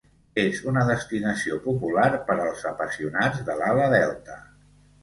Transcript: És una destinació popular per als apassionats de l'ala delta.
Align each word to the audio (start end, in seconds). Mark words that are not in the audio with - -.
És 0.43 0.61
una 0.71 0.85
destinació 0.87 1.59
popular 1.67 2.09
per 2.31 2.39
als 2.47 2.67
apassionats 2.73 3.47
de 3.51 3.61
l'ala 3.63 3.89
delta. 3.97 4.43